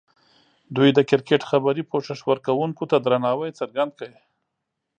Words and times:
دوی 0.75 0.89
د 0.93 0.99
کرکټ 1.09 1.41
خبري 1.49 1.83
پوښښ 1.91 2.19
ورکوونکو 2.31 2.83
ته 2.91 2.97
درناوی 3.05 3.51
څرګند 3.59 3.91
کړ. 3.99 4.11